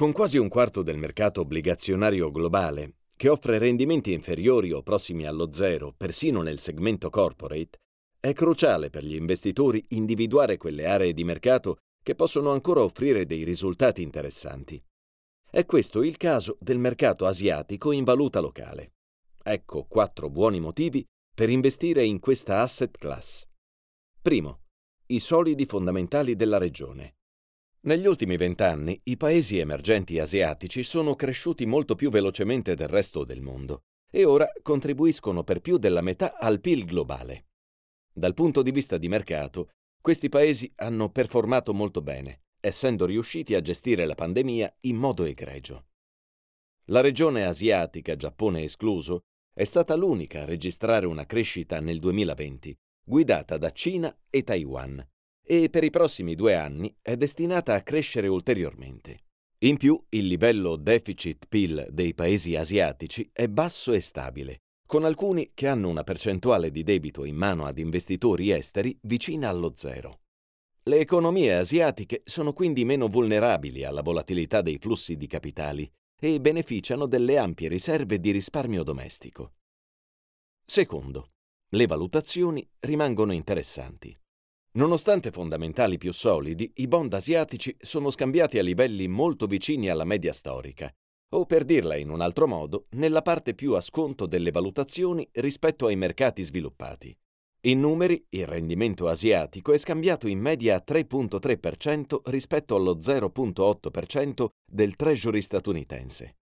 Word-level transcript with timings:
Con 0.00 0.12
quasi 0.12 0.38
un 0.38 0.48
quarto 0.48 0.82
del 0.82 0.96
mercato 0.96 1.42
obbligazionario 1.42 2.30
globale, 2.30 2.94
che 3.14 3.28
offre 3.28 3.58
rendimenti 3.58 4.14
inferiori 4.14 4.72
o 4.72 4.82
prossimi 4.82 5.26
allo 5.26 5.52
zero, 5.52 5.92
persino 5.94 6.40
nel 6.40 6.58
segmento 6.58 7.10
corporate, 7.10 7.76
è 8.18 8.32
cruciale 8.32 8.88
per 8.88 9.04
gli 9.04 9.14
investitori 9.14 9.84
individuare 9.88 10.56
quelle 10.56 10.86
aree 10.86 11.12
di 11.12 11.22
mercato 11.22 11.80
che 12.02 12.14
possono 12.14 12.50
ancora 12.50 12.80
offrire 12.80 13.26
dei 13.26 13.44
risultati 13.44 14.00
interessanti. 14.00 14.82
È 15.50 15.66
questo 15.66 16.02
il 16.02 16.16
caso 16.16 16.56
del 16.60 16.78
mercato 16.78 17.26
asiatico 17.26 17.92
in 17.92 18.04
valuta 18.04 18.40
locale. 18.40 18.92
Ecco 19.42 19.84
quattro 19.84 20.30
buoni 20.30 20.60
motivi 20.60 21.04
per 21.36 21.50
investire 21.50 22.06
in 22.06 22.20
questa 22.20 22.62
asset 22.62 22.96
class. 22.96 23.46
Primo, 24.22 24.60
i 25.08 25.18
solidi 25.18 25.66
fondamentali 25.66 26.36
della 26.36 26.56
regione. 26.56 27.16
Negli 27.82 28.06
ultimi 28.06 28.36
vent'anni 28.36 29.00
i 29.04 29.16
paesi 29.16 29.56
emergenti 29.56 30.18
asiatici 30.18 30.82
sono 30.82 31.14
cresciuti 31.14 31.64
molto 31.64 31.94
più 31.94 32.10
velocemente 32.10 32.74
del 32.74 32.88
resto 32.88 33.24
del 33.24 33.40
mondo 33.40 33.84
e 34.10 34.26
ora 34.26 34.46
contribuiscono 34.60 35.44
per 35.44 35.60
più 35.60 35.78
della 35.78 36.02
metà 36.02 36.36
al 36.36 36.60
PIL 36.60 36.84
globale. 36.84 37.46
Dal 38.12 38.34
punto 38.34 38.60
di 38.60 38.70
vista 38.70 38.98
di 38.98 39.08
mercato, 39.08 39.70
questi 39.98 40.28
paesi 40.28 40.70
hanno 40.76 41.08
performato 41.08 41.72
molto 41.72 42.02
bene, 42.02 42.42
essendo 42.60 43.06
riusciti 43.06 43.54
a 43.54 43.62
gestire 43.62 44.04
la 44.04 44.14
pandemia 44.14 44.76
in 44.80 44.96
modo 44.96 45.24
egregio. 45.24 45.86
La 46.86 47.00
regione 47.00 47.46
asiatica, 47.46 48.14
Giappone 48.14 48.62
escluso, 48.62 49.20
è 49.54 49.64
stata 49.64 49.94
l'unica 49.94 50.42
a 50.42 50.44
registrare 50.44 51.06
una 51.06 51.24
crescita 51.24 51.80
nel 51.80 51.98
2020, 51.98 52.76
guidata 53.06 53.56
da 53.56 53.70
Cina 53.72 54.14
e 54.28 54.42
Taiwan, 54.42 55.02
e 55.50 55.68
per 55.68 55.82
i 55.82 55.90
prossimi 55.90 56.36
due 56.36 56.54
anni 56.54 56.94
è 57.02 57.16
destinata 57.16 57.74
a 57.74 57.82
crescere 57.82 58.28
ulteriormente. 58.28 59.24
In 59.64 59.78
più, 59.78 60.00
il 60.10 60.26
livello 60.28 60.76
deficit-PIL 60.76 61.88
dei 61.90 62.14
paesi 62.14 62.54
asiatici 62.54 63.28
è 63.32 63.48
basso 63.48 63.92
e 63.92 64.00
stabile, 64.00 64.58
con 64.86 65.04
alcuni 65.04 65.50
che 65.52 65.66
hanno 65.66 65.88
una 65.88 66.04
percentuale 66.04 66.70
di 66.70 66.84
debito 66.84 67.24
in 67.24 67.34
mano 67.34 67.64
ad 67.64 67.80
investitori 67.80 68.52
esteri 68.52 68.96
vicina 69.02 69.48
allo 69.48 69.72
zero. 69.74 70.20
Le 70.84 71.00
economie 71.00 71.54
asiatiche 71.54 72.22
sono 72.24 72.52
quindi 72.52 72.84
meno 72.84 73.08
vulnerabili 73.08 73.82
alla 73.82 74.02
volatilità 74.02 74.62
dei 74.62 74.78
flussi 74.78 75.16
di 75.16 75.26
capitali 75.26 75.90
e 76.16 76.40
beneficiano 76.40 77.06
delle 77.06 77.38
ampie 77.38 77.68
riserve 77.68 78.20
di 78.20 78.30
risparmio 78.30 78.84
domestico. 78.84 79.54
Secondo, 80.64 81.30
le 81.70 81.86
valutazioni 81.86 82.64
rimangono 82.78 83.32
interessanti. 83.32 84.16
Nonostante 84.72 85.32
fondamentali 85.32 85.98
più 85.98 86.12
solidi, 86.12 86.70
i 86.76 86.86
bond 86.86 87.12
asiatici 87.12 87.74
sono 87.80 88.08
scambiati 88.12 88.56
a 88.56 88.62
livelli 88.62 89.08
molto 89.08 89.46
vicini 89.46 89.88
alla 89.88 90.04
media 90.04 90.32
storica, 90.32 90.88
o 91.32 91.44
per 91.44 91.64
dirla 91.64 91.96
in 91.96 92.08
un 92.08 92.20
altro 92.20 92.46
modo, 92.46 92.86
nella 92.90 93.20
parte 93.20 93.54
più 93.54 93.72
a 93.72 93.80
sconto 93.80 94.26
delle 94.26 94.52
valutazioni 94.52 95.28
rispetto 95.32 95.86
ai 95.86 95.96
mercati 95.96 96.44
sviluppati. 96.44 97.16
In 97.62 97.80
numeri, 97.80 98.24
il 98.28 98.46
rendimento 98.46 99.08
asiatico 99.08 99.72
è 99.72 99.76
scambiato 99.76 100.28
in 100.28 100.38
media 100.38 100.76
a 100.76 100.84
3.3% 100.86 102.20
rispetto 102.30 102.76
allo 102.76 102.96
0.8% 102.96 104.46
del 104.64 104.94
Treasury 104.94 105.42
statunitense. 105.42 106.36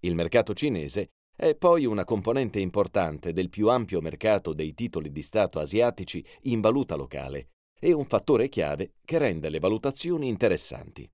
Il 0.00 0.14
mercato 0.14 0.54
cinese 0.54 1.08
è 1.34 1.56
poi 1.56 1.84
una 1.84 2.04
componente 2.04 2.60
importante 2.60 3.32
del 3.32 3.50
più 3.50 3.68
ampio 3.70 4.00
mercato 4.00 4.52
dei 4.52 4.72
titoli 4.72 5.10
di 5.10 5.22
Stato 5.22 5.58
asiatici 5.58 6.24
in 6.42 6.60
valuta 6.60 6.94
locale 6.94 7.48
è 7.78 7.92
un 7.92 8.04
fattore 8.04 8.48
chiave 8.48 8.94
che 9.04 9.18
rende 9.18 9.50
le 9.50 9.58
valutazioni 9.58 10.28
interessanti. 10.28 11.08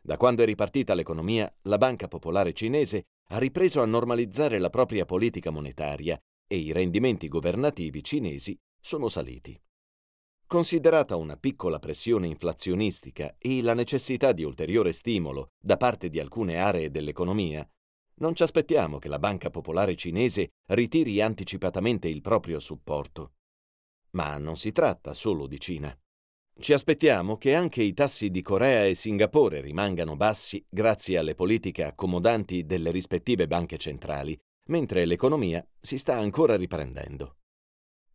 Da 0.00 0.16
quando 0.16 0.42
è 0.42 0.46
ripartita 0.46 0.94
l'economia, 0.94 1.52
la 1.62 1.78
Banca 1.78 2.06
Popolare 2.06 2.52
Cinese 2.52 3.06
ha 3.30 3.38
ripreso 3.38 3.82
a 3.82 3.86
normalizzare 3.86 4.58
la 4.58 4.70
propria 4.70 5.04
politica 5.04 5.50
monetaria 5.50 6.16
e 6.46 6.56
i 6.56 6.72
rendimenti 6.72 7.26
governativi 7.26 8.04
cinesi 8.04 8.56
sono 8.80 9.08
saliti. 9.08 9.60
Considerata 10.46 11.16
una 11.16 11.36
piccola 11.36 11.80
pressione 11.80 12.28
inflazionistica 12.28 13.34
e 13.36 13.60
la 13.62 13.74
necessità 13.74 14.30
di 14.30 14.44
ulteriore 14.44 14.92
stimolo 14.92 15.50
da 15.58 15.76
parte 15.76 16.08
di 16.08 16.20
alcune 16.20 16.58
aree 16.58 16.88
dell'economia, 16.92 17.68
non 18.18 18.32
ci 18.34 18.44
aspettiamo 18.44 18.98
che 18.98 19.08
la 19.08 19.18
Banca 19.18 19.50
Popolare 19.50 19.96
Cinese 19.96 20.52
ritiri 20.66 21.20
anticipatamente 21.20 22.08
il 22.08 22.20
proprio 22.20 22.60
supporto. 22.60 23.32
Ma 24.16 24.38
non 24.38 24.56
si 24.56 24.72
tratta 24.72 25.12
solo 25.12 25.46
di 25.46 25.60
Cina. 25.60 25.94
Ci 26.58 26.72
aspettiamo 26.72 27.36
che 27.36 27.54
anche 27.54 27.82
i 27.82 27.92
tassi 27.92 28.30
di 28.30 28.40
Corea 28.40 28.86
e 28.86 28.94
Singapore 28.94 29.60
rimangano 29.60 30.16
bassi 30.16 30.64
grazie 30.66 31.18
alle 31.18 31.34
politiche 31.34 31.84
accomodanti 31.84 32.64
delle 32.64 32.90
rispettive 32.90 33.46
banche 33.46 33.76
centrali, 33.76 34.34
mentre 34.68 35.04
l'economia 35.04 35.64
si 35.78 35.98
sta 35.98 36.16
ancora 36.16 36.56
riprendendo. 36.56 37.36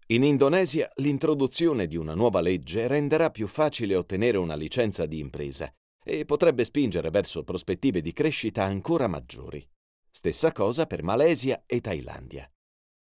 In 0.08 0.24
Indonesia 0.24 0.92
l'introduzione 0.96 1.86
di 1.86 1.98
una 1.98 2.16
nuova 2.16 2.42
legge 2.42 2.88
renderà 2.88 3.30
più 3.30 3.46
facile 3.46 3.96
ottenere 3.96 4.40
una 4.40 4.56
licenza 4.56 5.06
di 5.06 5.20
impresa 5.20 5.72
e 6.04 6.26
potrebbe 6.26 6.66
spingere 6.66 7.12
verso 7.12 7.44
prospettive 7.44 8.02
di 8.02 8.12
crescita 8.12 8.64
ancora 8.64 9.06
maggiori. 9.06 9.64
Stessa 10.10 10.52
cosa 10.52 10.88
per 10.88 11.04
Malesia 11.04 11.64
e 11.68 11.80
Thailandia. 11.80 12.52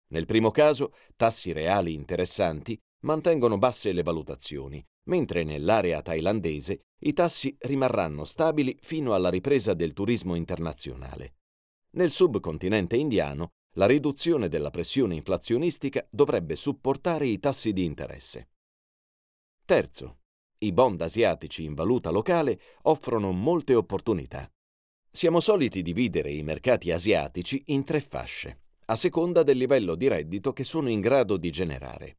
Nel 0.08 0.26
primo 0.26 0.52
caso, 0.52 0.94
tassi 1.16 1.50
reali 1.50 1.92
interessanti 1.92 2.80
mantengono 3.04 3.56
basse 3.56 3.92
le 3.92 4.02
valutazioni, 4.02 4.84
mentre 5.04 5.44
nell'area 5.44 6.02
thailandese 6.02 6.80
i 7.00 7.12
tassi 7.12 7.56
rimarranno 7.60 8.24
stabili 8.24 8.76
fino 8.80 9.14
alla 9.14 9.30
ripresa 9.30 9.72
del 9.72 9.92
turismo 9.92 10.34
internazionale. 10.34 11.36
Nel 11.92 12.10
subcontinente 12.10 12.96
indiano, 12.96 13.50
la 13.76 13.86
riduzione 13.86 14.48
della 14.48 14.70
pressione 14.70 15.14
inflazionistica 15.14 16.06
dovrebbe 16.10 16.56
supportare 16.56 17.26
i 17.26 17.38
tassi 17.38 17.72
di 17.72 17.84
interesse. 17.84 18.48
Terzo, 19.64 20.18
i 20.58 20.72
bond 20.72 21.00
asiatici 21.00 21.64
in 21.64 21.74
valuta 21.74 22.10
locale 22.10 22.60
offrono 22.82 23.32
molte 23.32 23.74
opportunità. 23.74 24.50
Siamo 25.10 25.40
soliti 25.40 25.82
dividere 25.82 26.32
i 26.32 26.42
mercati 26.42 26.90
asiatici 26.90 27.62
in 27.66 27.84
tre 27.84 28.00
fasce 28.00 28.58
a 28.86 28.96
seconda 28.96 29.42
del 29.42 29.56
livello 29.56 29.94
di 29.94 30.08
reddito 30.08 30.52
che 30.52 30.64
sono 30.64 30.90
in 30.90 31.00
grado 31.00 31.38
di 31.38 31.50
generare. 31.50 32.18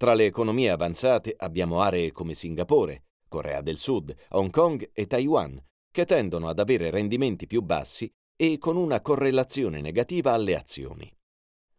Tra 0.00 0.14
le 0.14 0.24
economie 0.24 0.70
avanzate 0.70 1.34
abbiamo 1.36 1.82
aree 1.82 2.10
come 2.10 2.32
Singapore, 2.32 3.04
Corea 3.28 3.60
del 3.60 3.76
Sud, 3.76 4.16
Hong 4.30 4.48
Kong 4.48 4.92
e 4.94 5.06
Taiwan, 5.06 5.62
che 5.90 6.06
tendono 6.06 6.48
ad 6.48 6.58
avere 6.58 6.88
rendimenti 6.88 7.46
più 7.46 7.60
bassi 7.60 8.10
e 8.34 8.56
con 8.56 8.78
una 8.78 9.02
correlazione 9.02 9.82
negativa 9.82 10.32
alle 10.32 10.56
azioni. 10.56 11.06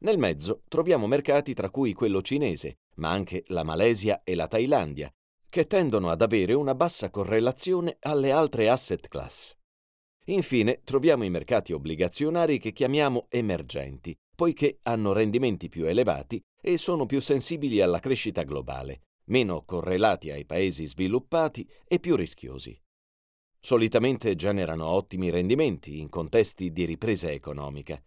Nel 0.02 0.20
mezzo 0.20 0.62
troviamo 0.68 1.08
mercati 1.08 1.56
tra 1.56 1.72
cui 1.72 1.94
quello 1.94 2.22
cinese, 2.22 2.82
ma 2.98 3.10
anche 3.10 3.44
la 3.48 3.64
Malesia 3.64 4.22
e 4.24 4.36
la 4.36 4.48
Thailandia, 4.48 5.12
che 5.50 5.66
tendono 5.66 6.12
ad 6.12 6.22
avere 6.22 6.54
una 6.54 6.76
bassa 6.76 7.10
correlazione 7.10 7.98
alle 8.02 8.30
altre 8.32 8.70
asset 8.70 9.08
class. 9.08 9.56
Infine 10.26 10.82
troviamo 10.84 11.24
i 11.24 11.32
mercati 11.32 11.74
obbligazionari 11.74 12.60
che 12.60 12.72
chiamiamo 12.72 13.26
emergenti, 13.30 14.16
poiché 14.36 14.78
hanno 14.84 15.12
rendimenti 15.12 15.70
più 15.70 15.86
elevati 15.86 16.40
e 16.62 16.78
sono 16.78 17.06
più 17.06 17.20
sensibili 17.20 17.82
alla 17.82 18.00
crescita 18.00 18.44
globale, 18.44 19.02
meno 19.26 19.64
correlati 19.66 20.32
ai 20.32 20.46
paesi 20.46 20.86
sviluppati 20.86 21.68
e 21.88 22.00
più 22.00 22.16
rischiosi. 22.16 22.80
Solitamente 23.60 24.36
generano 24.36 24.86
ottimi 24.86 25.30
rendimenti 25.30 26.00
in 26.00 26.10
contesti 26.10 26.72
di 26.72 26.86
ripresa 26.86 27.32
economica. 27.32 28.02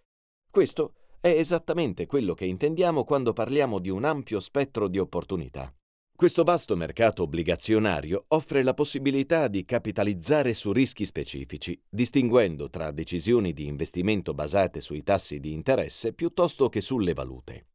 Questo 0.51 0.95
è 1.21 1.29
esattamente 1.29 2.07
quello 2.07 2.35
che 2.35 2.45
intendiamo 2.45 3.05
quando 3.05 3.33
parliamo 3.33 3.79
di 3.79 3.89
un 3.89 4.05
ampio 4.05 4.41
spettro 4.41 4.89
di 4.89 4.99
opportunità. 4.99 5.75
Questo 6.17 6.45
vasto 6.45 6.77
mercato 6.77 7.25
obbligazionario 7.25 8.27
offre 8.29 8.63
la 8.63 8.73
possibilità 8.73 9.49
di 9.49 9.65
capitalizzare 9.65 10.55
su 10.55 10.71
rischi 10.73 11.05
specifici, 11.05 11.81
distinguendo 11.89 12.71
tra 12.71 12.93
decisioni 12.93 13.53
di 13.53 13.67
investimento 13.67 14.33
basate 14.33 14.81
sui 14.81 15.03
tassi 15.03 15.41
di 15.41 15.53
interesse 15.53 16.13
piuttosto 16.13 16.69
che 16.69 16.81
sulle 16.81 17.15
valute. 17.15 17.67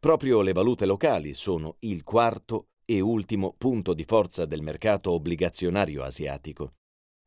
Proprio 0.00 0.40
le 0.40 0.54
valute 0.54 0.86
locali 0.86 1.34
sono 1.34 1.76
il 1.80 2.04
quarto 2.04 2.68
e 2.86 3.00
ultimo 3.00 3.54
punto 3.58 3.92
di 3.92 4.04
forza 4.04 4.46
del 4.46 4.62
mercato 4.62 5.10
obbligazionario 5.10 6.02
asiatico. 6.02 6.76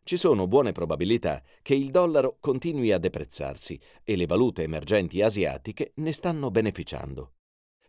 Ci 0.03 0.17
sono 0.17 0.47
buone 0.47 0.71
probabilità 0.71 1.43
che 1.61 1.75
il 1.75 1.91
dollaro 1.91 2.37
continui 2.39 2.91
a 2.91 2.97
deprezzarsi 2.97 3.79
e 4.03 4.15
le 4.15 4.25
valute 4.25 4.63
emergenti 4.63 5.21
asiatiche 5.21 5.91
ne 5.97 6.13
stanno 6.13 6.49
beneficiando. 6.49 7.33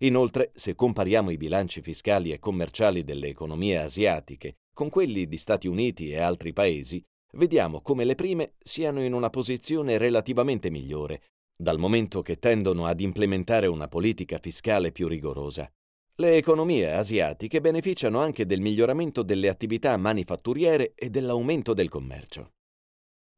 Inoltre, 0.01 0.53
se 0.55 0.75
compariamo 0.75 1.31
i 1.31 1.39
bilanci 1.39 1.81
fiscali 1.81 2.31
e 2.31 2.39
commerciali 2.39 3.05
delle 3.05 3.29
economie 3.29 3.79
asiatiche 3.79 4.57
con 4.75 4.91
quelli 4.91 5.27
di 5.27 5.39
Stati 5.39 5.67
Uniti 5.67 6.11
e 6.11 6.19
altri 6.19 6.53
paesi, 6.53 7.03
vediamo 7.33 7.81
come 7.81 8.05
le 8.05 8.17
prime 8.17 8.53
siano 8.63 9.03
in 9.03 9.15
una 9.15 9.31
posizione 9.31 9.97
relativamente 9.97 10.69
migliore, 10.69 11.23
dal 11.57 11.79
momento 11.79 12.21
che 12.23 12.39
tendono 12.39 12.87
ad 12.87 13.01
implementare 13.01 13.67
una 13.67 13.89
politica 13.89 14.39
fiscale 14.39 14.93
più 14.93 15.09
rigorosa. 15.09 15.71
Le 16.17 16.37
economie 16.37 16.93
asiatiche 16.93 17.61
beneficiano 17.61 18.21
anche 18.21 18.47
del 18.47 18.61
miglioramento 18.61 19.23
delle 19.23 19.49
attività 19.49 19.97
manifatturiere 19.97 20.93
e 20.95 21.11
dell'aumento 21.11 21.75
del 21.75 21.89
commercio. 21.89 22.53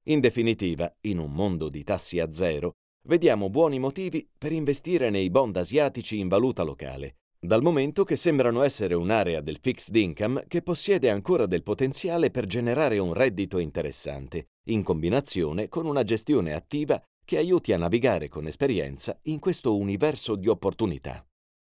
In 0.08 0.20
definitiva, 0.20 0.94
in 1.02 1.18
un 1.18 1.32
mondo 1.32 1.68
di 1.68 1.82
tassi 1.82 2.20
a 2.20 2.32
zero, 2.32 2.72
vediamo 3.08 3.50
buoni 3.50 3.78
motivi 3.78 4.28
per 4.36 4.52
investire 4.52 5.10
nei 5.10 5.30
bond 5.30 5.56
asiatici 5.56 6.19
in 6.19 6.28
valuta 6.28 6.62
locale, 6.62 7.16
dal 7.38 7.62
momento 7.62 8.04
che 8.04 8.16
sembrano 8.16 8.62
essere 8.62 8.94
un'area 8.94 9.40
del 9.40 9.58
fixed 9.60 9.94
income 9.94 10.44
che 10.48 10.62
possiede 10.62 11.10
ancora 11.10 11.46
del 11.46 11.62
potenziale 11.62 12.30
per 12.30 12.46
generare 12.46 12.98
un 12.98 13.12
reddito 13.12 13.58
interessante, 13.58 14.48
in 14.69 14.82
combinazione 14.82 15.69
con 15.69 15.86
una 15.86 16.02
gestione 16.02 16.54
attiva 16.54 17.02
che 17.26 17.37
aiuti 17.37 17.75
a 17.75 17.76
navigare 17.76 18.28
con 18.28 18.46
esperienza 18.46 19.19
in 19.25 19.38
questo 19.38 19.76
universo 19.76 20.34
di 20.34 20.49
opportunità. 20.49 21.23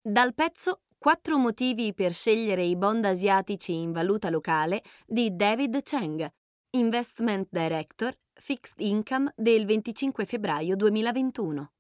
Dal 0.01 0.33
pezzo 0.33 0.83
Quattro 0.99 1.37
motivi 1.37 1.93
per 1.93 2.13
scegliere 2.13 2.61
i 2.61 2.75
bond 2.75 3.05
asiatici 3.05 3.71
in 3.71 3.93
valuta 3.93 4.29
locale 4.29 4.83
di 5.07 5.33
David 5.33 5.81
Cheng, 5.81 6.29
Investment 6.71 7.47
Director 7.49 8.13
Fixed 8.33 8.81
Income 8.81 9.31
del 9.37 9.65
25 9.65 10.25
febbraio 10.25 10.75
2021. 10.75 11.71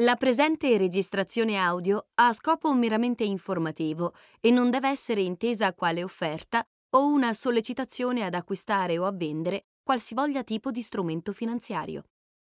La 0.00 0.16
presente 0.16 0.76
registrazione 0.76 1.56
audio 1.56 2.08
ha 2.14 2.32
scopo 2.32 2.74
meramente 2.74 3.22
informativo 3.22 4.12
e 4.40 4.50
non 4.50 4.70
deve 4.70 4.88
essere 4.88 5.20
intesa 5.20 5.72
quale 5.72 6.02
offerta 6.02 6.66
o 6.96 7.06
una 7.06 7.32
sollecitazione 7.32 8.24
ad 8.24 8.34
acquistare 8.34 8.98
o 8.98 9.04
a 9.04 9.12
vendere 9.12 9.66
qualsivoglia 9.84 10.42
tipo 10.42 10.72
di 10.72 10.82
strumento 10.82 11.32
finanziario. 11.32 12.02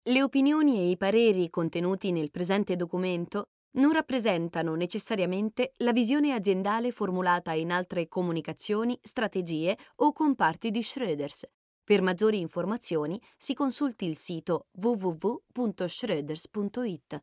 Le 0.09 0.23
opinioni 0.23 0.79
e 0.79 0.89
i 0.89 0.97
pareri 0.97 1.51
contenuti 1.51 2.13
nel 2.13 2.31
presente 2.31 2.77
documento 2.77 3.51
non 3.73 3.93
rappresentano 3.93 4.75
necessariamente 4.75 5.75
la 5.79 5.93
visione 5.93 6.33
aziendale 6.33 6.93
formulata 6.93 7.53
in 7.53 7.71
altre 7.71 8.09
comunicazioni, 8.09 8.99
strategie 9.03 9.77
o 9.97 10.15
comparti 10.15 10.71
di 10.71 10.83
Schröders. 10.83 11.47
Per 11.85 12.01
maggiori 12.01 12.41
informazioni 12.41 13.21
si 13.37 13.53
consulti 13.53 14.07
il 14.07 14.17
sito 14.17 14.69
www.schröders.it. 14.81 17.23